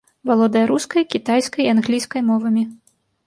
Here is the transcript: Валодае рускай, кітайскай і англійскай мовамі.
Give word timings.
Валодае 0.27 0.63
рускай, 0.71 1.03
кітайскай 1.15 1.63
і 1.67 1.71
англійскай 1.75 2.21
мовамі. 2.31 2.63